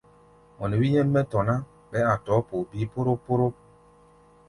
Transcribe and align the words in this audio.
Mɔ 0.57 0.65
nɛ 0.67 0.75
wí 0.79 0.87
nyɛ́m 0.91 1.07
mɛ́ 1.13 1.23
tɔ̧ 1.31 1.41
ná, 1.47 1.55
ɓɛɛ́ 1.89 2.09
a̧ 2.13 2.17
tɔ̧ɔ̧́ 2.25 2.45
poo 2.47 2.65
bíí 2.69 2.85
póróp-póróp. 2.93 3.55